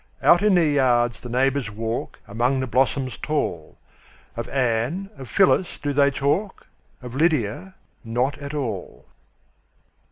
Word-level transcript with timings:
Out 0.23 0.41
in 0.41 0.55
their 0.55 0.67
yards 0.67 1.21
the 1.21 1.29
neighbors 1.29 1.69
walk, 1.69 2.19
Among 2.27 2.59
the 2.59 2.65
blossoms 2.65 3.19
tall; 3.19 3.77
Of 4.35 4.49
Anne, 4.49 5.11
of 5.15 5.29
Phyllis, 5.29 5.77
do 5.77 5.93
they 5.93 6.09
talk, 6.09 6.65
Of 7.03 7.13
Lydia 7.13 7.75
not 8.03 8.39
at 8.39 8.55
all. 8.55 9.05